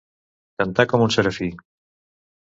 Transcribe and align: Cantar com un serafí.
Cantar 0.61 0.85
com 0.93 1.03
un 1.07 1.13
serafí. 1.15 1.49